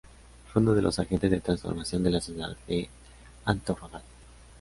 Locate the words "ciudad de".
2.21-2.89